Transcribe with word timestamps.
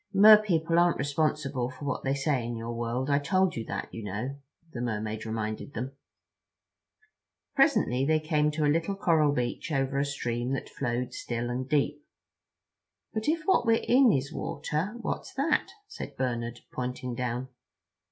"Mer 0.15 0.35
people 0.41 0.79
aren't 0.79 0.97
responsible 0.97 1.69
for 1.69 1.85
what 1.85 2.03
they 2.03 2.15
say 2.15 2.43
in 2.43 2.55
your 2.55 2.73
world. 2.73 3.07
I 3.07 3.19
told 3.19 3.55
you 3.55 3.63
that, 3.65 3.93
you 3.93 4.03
know," 4.03 4.35
the 4.73 4.81
Mermaid 4.81 5.27
reminded 5.27 5.75
them. 5.75 5.91
Presently 7.55 8.03
they 8.03 8.19
came 8.19 8.49
to 8.49 8.65
a 8.65 8.65
little 8.73 8.95
coral 8.95 9.31
bridge 9.31 9.71
over 9.71 9.99
a 9.99 10.05
stream 10.05 10.53
that 10.53 10.69
flowed 10.69 11.13
still 11.13 11.51
and 11.51 11.69
deep. 11.69 12.03
"But 13.13 13.27
if 13.27 13.43
what 13.45 13.63
we're 13.67 13.83
in 13.87 14.11
is 14.11 14.33
water, 14.33 14.95
what's 15.01 15.35
that?" 15.35 15.67
said 15.87 16.17
Bernard, 16.17 16.61
pointing 16.73 17.13
down. 17.13 17.49